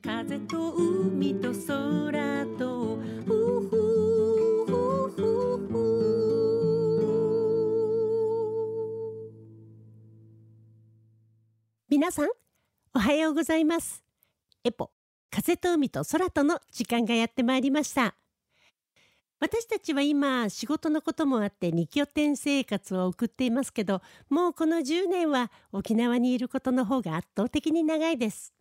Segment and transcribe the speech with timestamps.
[0.00, 3.32] 風と海と空とふ
[3.68, 3.70] ふ
[4.66, 4.70] ふ
[5.10, 5.22] ふ
[5.66, 5.74] ふ
[11.88, 12.28] 皆さん
[12.94, 14.04] おはようございます。
[14.62, 14.92] エポ
[15.30, 18.14] 風と海と空との時間がやってまいりました。
[19.40, 28.52] 私たちは今仕事のこともあって2拠点生活を送っていますけどもうこの10年は沖縄にいることの方が圧倒的に長いです。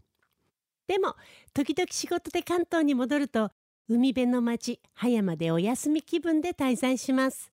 [0.87, 1.15] でも
[1.53, 3.51] 時々仕事で関東に戻ると
[3.89, 7.51] 海辺の町葉山でお休み気分で滞在します。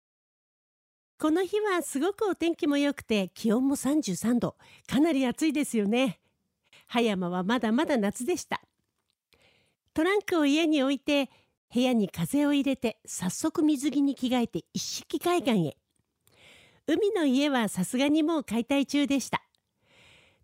[1.19, 6.19] この日はすごくお天気も良くて気温も33度かなり暑いですよね。
[6.87, 8.61] 葉山はまだまだ夏でした。
[9.93, 11.29] トランクを家に置いて
[11.73, 15.77] 部屋に風を入れて早速水着に着替えて一式海岸へ。
[16.87, 19.43] 海の家はさすがにもう解体中でした。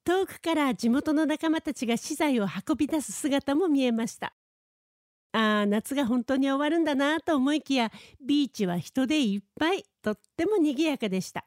[0.07, 4.33] 遠くから地元の仲間たちが資材を運び出す姿も見えました。
[5.33, 7.91] ああ夏が本当に終わるんだなと思いきや
[8.25, 11.45] ビーチは人でいっぱいとっても賑やかでした。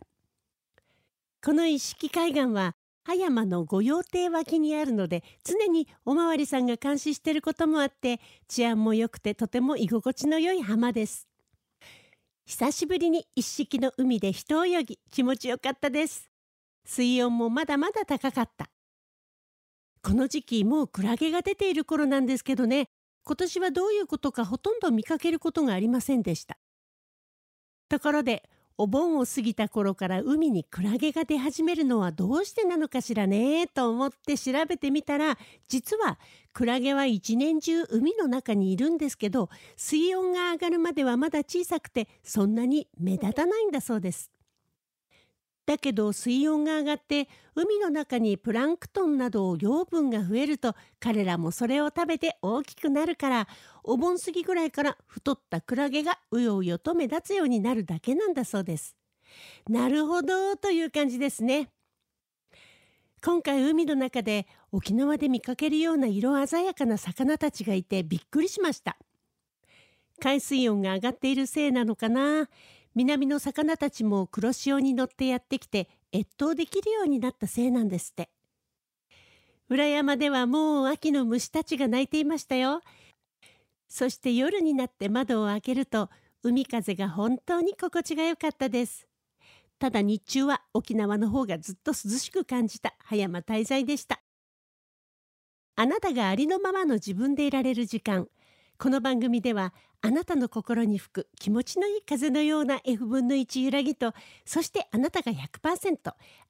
[1.42, 2.75] この一式海岸は
[3.06, 8.19] 葉山の御用邸脇にあるので常におまわりさんが監視していることもあって
[8.50, 11.30] 治安も良くてとても居心地の良い浜です。
[12.45, 16.28] 久しぶりに一式の海で一泳ぎ気持ちよかったです。
[16.90, 18.68] 水温もまだまだ高かった。
[20.02, 22.88] この時期もうクラゲが出ている頃なんですけどね。
[23.23, 26.58] 今年はどういうことかほとんど見かけることがありませんでした。
[27.90, 33.68] ところでお盆を過ぎた頃から海にクラゲが出始めるのはどうしてなのかしらね？
[33.68, 35.38] と思って調べてみたら
[35.68, 36.18] 実は
[36.53, 44.31] クラゲは一年中海の中にいるんですけど水温が上がるまではまだ小さくてそんなに目立たないんだそうです。
[45.70, 53.48] だけど水温が上がって海の中にプランクトンなど養分が増えると彼らもそれを食べて大きくなるから
[53.84, 58.95] お盆過ぎぐらいから太ったクラゲがうようよと目立つようになるだけなんだそうです。
[59.69, 61.69] なるほどという感じですね。
[63.24, 68.97] 今回海の中で沖縄で見かけるような色鮮やかな魚たちがいてびっくりしました。
[70.19, 72.50] 海水温が上がっているせいなのかな
[72.95, 78.29] 南の魚たちも黒潮に乗ってやってきて越冬できるようになったせいなんですって。
[79.69, 82.81] 裏山ではもう秋の虫たちが鳴いていましたよ。
[83.88, 86.09] そして夜になって窓を開けると
[86.44, 89.07] 海風が本当に心地が良かったです。
[89.77, 92.95] ただ日中は沖縄の方がずっと涼しく感じた。
[93.00, 94.21] 葉山滞在でした。
[95.75, 98.27] あなたがありのままの自分でいられる時間。
[98.81, 104.13] この番組ではあなたの心に吹く気持ちのいい風のような F 分の1揺らぎと
[104.45, 105.97] そしてあなたが100%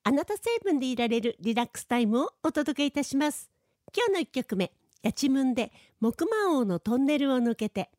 [0.03, 3.50] あなた成分でいられるリラックスタイムをお届けいたします。
[3.97, 7.89] 今日の1曲目やちむんで木馬王のトンネルを抜けて。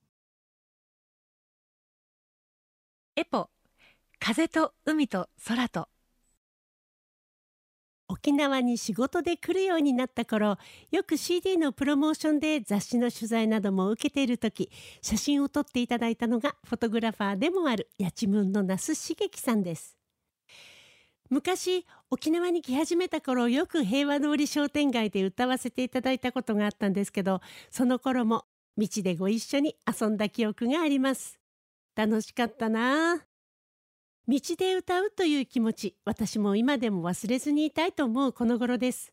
[3.17, 3.51] エポ
[4.21, 5.89] 風と海と空と。
[8.11, 10.59] 沖縄に仕事で来るようになった頃
[10.91, 14.69] よく CD のプロモーションで雑誌の取材なども受けている時
[15.01, 19.97] 写真を撮っていただいたのがフォトグラファーでもある八千文の那須茂樹さんです。
[21.29, 31.39] 昔沖縄に来始めた頃よく平和通り商店街で歌わせていただいたことがあったんですけどその頃も道でご一緒に遊んだ記憶があります。
[31.95, 33.30] 楽しかったな
[34.31, 39.13] 道で歌うという気持ち私も今でも忘れずにいたいと思うこの頃です。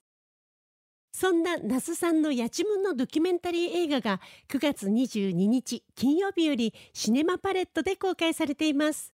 [1.12, 9.12] そんな那須さんのやちむんのドキュメンタリー映画が9月22日金曜日よりシネマパレットで公開されています。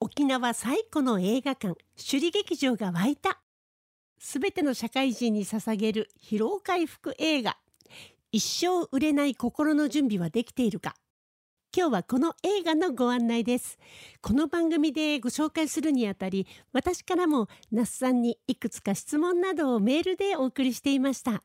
[0.00, 3.40] 沖縄最古の映画館首里劇場が湧いた。
[4.18, 7.56] すべての社会人に捧げる疲労回復映画。
[8.32, 10.94] 一生売れない心の準備はできているか。
[11.76, 13.78] 今日はこの映画のご案内です。
[14.22, 21.42] この番組でご紹介するにあたり私からも那須さんにいくつか質問などをメールでお送りしていました。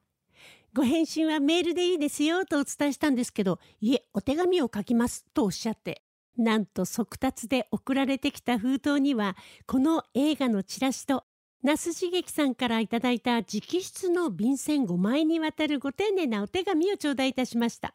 [0.74, 6.02] ご返信はメールでいいですよとお伝えしたんですけどいえお手紙を書きますとおっしゃって
[6.38, 9.36] なんと速達で送られてきた封筒には
[9.68, 11.26] この映画のチラシと
[11.62, 17.94] 那須茂樹さんからいただいた直筆の便箋5枚にわたるご丁寧なお手紙を頂戴いたしました。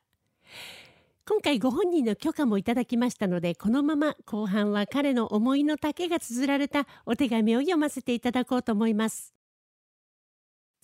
[1.29, 9.35] 今回ご本人の許可もいただきましたのでこのまま後半は彼の思いの丈が綴られたお手紙を読ませていただこうと思います。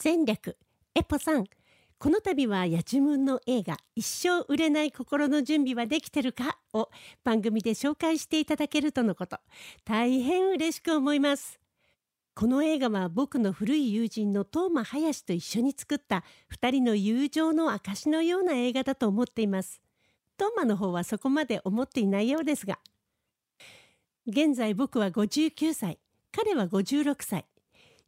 [0.03, 0.59] 前略
[0.97, 1.45] エポさん。
[1.97, 6.91] この度はやちむんの映画一生売れない心の準備はできてるかを
[7.23, 9.39] 番組で紹介していただけるとのこと。
[9.85, 11.61] 大変嬉しく思います。
[12.35, 19.82] この映画は僕の古い友人の東間林と一緒に作った2人の友情の証のような映画だと思っています。
[20.43, 22.81] 東間の方はそこまで思っていないようですが
[24.27, 26.01] 現在僕は59歳
[26.33, 27.47] 彼は56歳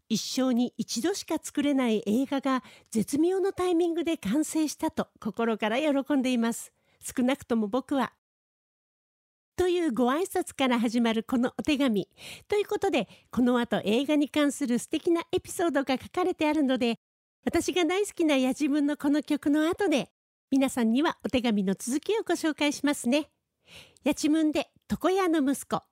[0.09, 8.13] 一生に一度しか作れない映画が絶妙のタイミングで完成したと心から喜んでいます少なくとも僕は
[9.57, 12.09] というご挨拶から始まるこのお手紙
[12.49, 16.99] ということでこの後映画に関する素敵なエピソードが書かれてあるので
[17.45, 20.11] 私が大好きなやじむんのこの曲の後で
[20.55, 23.29] 皆さんにはお手紙の続きをご紹介しますね。
[24.05, 25.83] やちむんで床屋の息子。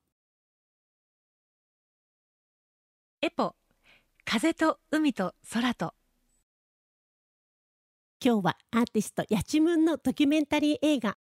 [3.22, 3.56] エポ
[4.24, 5.94] 風と海と空と。
[8.24, 11.16] 今日はアーティストやちむんのドキュメンタリー映画。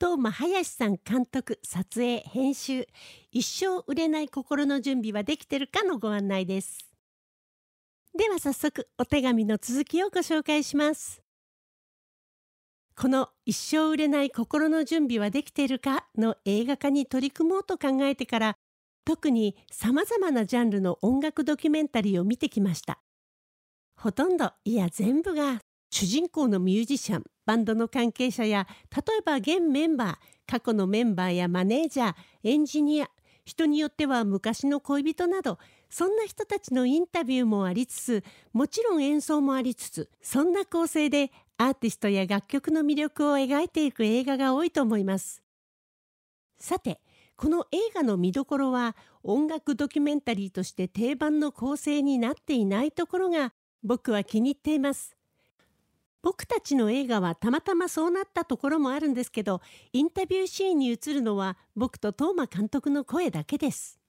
[0.00, 2.86] 東間林さん監督撮影編集。
[3.30, 6.78] 一生売れない心の準備はできてるかのご案内です。
[8.16, 11.22] では早速お手紙の続きをご紹介します
[12.96, 18.56] この一生売れない心の準備はできているかの映画化に取り組もうと考えてから
[19.04, 23.00] 特に様々なジャンルの音楽ドキュメンタリーを見てきました。
[23.96, 25.60] ほとんどいや全部が
[25.90, 30.16] 主人公のミュージシャンバンドの関係者や例えば現メンバー
[30.46, 33.08] 過去のメンバーやマネージャーエンジニア
[33.44, 35.58] 人によっては昔の恋人など
[35.92, 38.24] そんな人たちのインタビューもありつつ
[38.54, 45.42] もちろん演奏もありつつそんな構成でアーティストや楽曲の魅力を描いていく映画が多いと思います。
[46.58, 47.02] さて
[47.36, 53.52] この映画の見どころは音楽ドキュメンタリーとして定番の構成になっていないところが
[53.82, 55.14] 僕は気に入っています。
[56.22, 59.60] 僕たちの映画はたまたまそうなったところもあるんですけど
[59.92, 64.01] インタビューシーンに映るのは僕と東間監督の声だけです。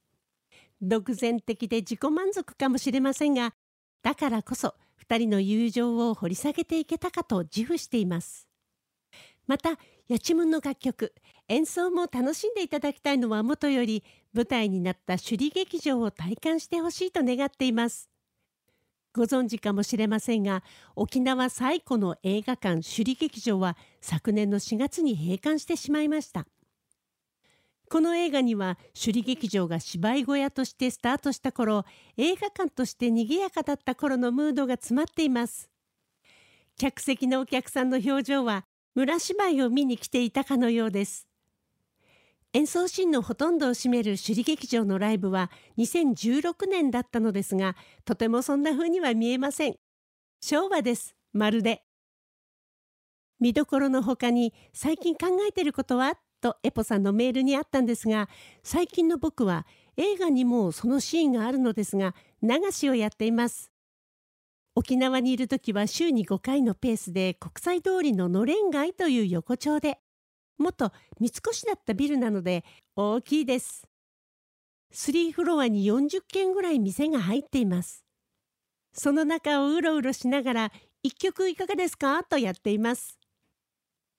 [0.84, 3.54] 独善的で自己満足かもしれませんが
[4.02, 4.74] だからこそ
[5.08, 8.48] 2人の友情を掘り下げていけたかと自負しています。
[9.46, 9.78] また
[10.08, 11.14] やちむんの楽曲
[11.48, 14.02] 演奏も楽しんでいただきたいのはもとより
[14.32, 18.10] 舞台になった首里劇場を体感してほしいと願っています。
[19.14, 20.64] ご存知かもしれませんが
[20.96, 26.46] 沖縄最古の映画館首里劇場は昨年の4月に閉館してしまいました。
[27.90, 31.84] この映画には首里劇場が芝居小屋としてスタートした頃
[32.16, 35.70] 映画館として賑やかだった頃のムードが詰まっています。
[36.76, 38.64] 客席のお客さんの表情は
[38.94, 41.28] 村芝居を見に来ていたかのようです。
[42.52, 49.76] 演奏シーンのほとんどを占める首里劇場のライブは2016年だったのですがとてもそんな風には見えません。
[50.40, 51.14] 昭和です。
[51.32, 51.82] まるで。
[53.40, 56.16] 見どころの他に最近考えていることは？
[56.44, 58.28] とエポさんのメールにあったんですが
[58.62, 63.70] 最近の僕は映画にもそのシーンがあるのですが流しをやっています
[64.76, 69.98] 沖縄にいる時は週に5回のペースで国際通りののれん街という横丁で
[70.58, 72.64] 元三越だったビルなので
[72.94, 73.88] 大きいです。
[74.92, 78.04] 3フロアに40軒ぐらい店が入っています。
[78.92, 82.22] その中をうろうろしながら一曲いかがですか？
[82.22, 83.18] とやっています。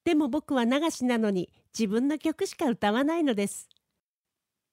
[0.04, 3.68] でも僕は流しなのに自分の曲しか歌わないのです。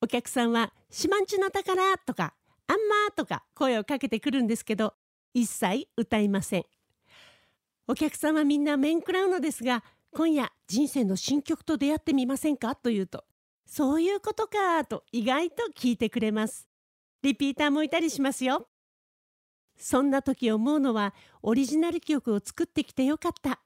[0.01, 2.35] お客さんは「四万十の宝」とか
[2.69, 4.95] 「あんま」とか声をかけてくるんですけど
[5.35, 6.65] 一切歌いません。
[7.89, 9.83] お客さんはみんな面食らうのですが
[10.13, 12.77] 今夜人生の新曲と出会ってみませんか？
[12.77, 13.25] と言うと
[13.67, 16.69] そういうことかと意外と聞いてくれます
[17.23, 18.69] リピーターもいたりしますよ
[19.77, 23.61] そんな時思うのはオリジナル曲を作ってきてよかった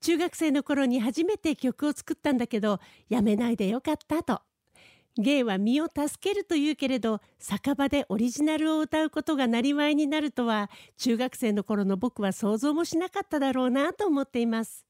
[0.00, 4.40] 中学生の頃に初めて曲を作ったんだけどやめないでよかったと
[5.16, 14.88] 芸は身を助けるというけれど酒場でオリジナルを歌うことがなりわいになるとは中学生の頃の僕は想像もしなかっただろうなと思っています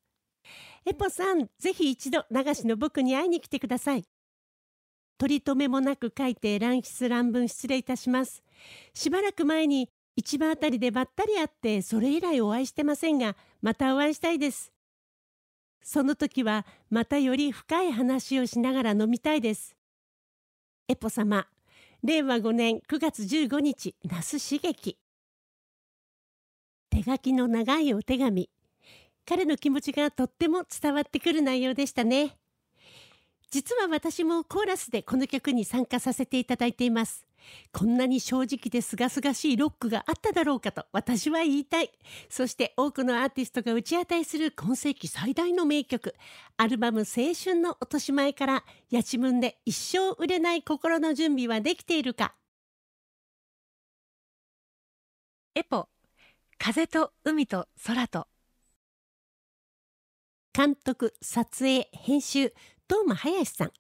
[0.85, 4.05] エポさん、ぜひ一度流しの僕に会いに来てください。
[5.19, 8.43] 取り留めもなく書いて乱筆乱文失礼いたします。
[8.95, 14.73] しばらく前に市場あたりでばったり会ってそれ以来お会いしてませんが、またお会いしたいです。
[15.89, 19.75] その時はまたより深い話をしながら飲みたいです。
[20.87, 21.47] エポ様、
[22.05, 24.99] 令和5年9月15日、那須刺激。
[26.91, 28.51] 手書きの長いお手紙。
[29.25, 32.37] 彼の気持ちがとっても伝わってくる内容でしたね
[33.51, 37.28] 実は私もコーラスでこの曲に参加させていただいています
[37.73, 41.91] こんなに正直で清々しいロックがあっただろうかと私は言いたい。
[42.29, 46.15] そして多くのアーティストが打ち当たりする今世紀最大の名曲。
[46.57, 52.35] アルバム青春の落とし前からやちむんで一生売れない心の準備はできているか。
[55.55, 55.89] エポ
[56.59, 58.27] 風と海と空と。
[60.53, 62.53] 監督撮影編集
[62.89, 63.73] 東間林さん。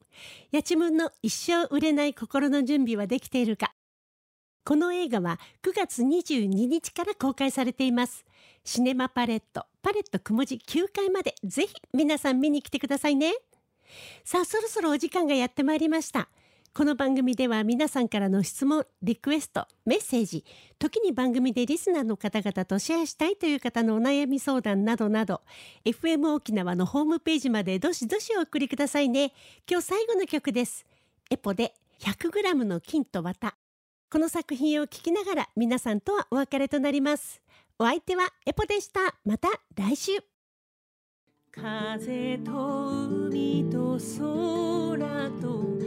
[0.53, 3.73] 八千文の一生売れない心の準備はできているか。
[4.65, 8.27] この映画は9月22日から公開されています。
[8.65, 13.33] シネマパレットパレットくもじ9階までぜひ皆さん見に来てくださいね。
[14.25, 16.29] さあそろそろお時間がやってまいりました。
[16.79, 20.45] この番組では皆さんからの質問リクエストメッセージ
[20.79, 25.41] 時に番組でリスナーの方々とシェアしたいという方のお悩み相談などなど
[25.85, 29.33] FM 沖縄のホームページまでどしどしお送りくださいね。
[29.69, 30.87] 今日最後の曲です。
[31.33, 33.57] エポで 100g の金と綿。
[34.09, 37.43] この作品を聞きながら皆さんとはお別れとなります。
[37.81, 39.17] お相手はエポでした。
[39.25, 40.13] また来週。
[41.51, 42.53] 風と
[43.27, 45.79] 海と空と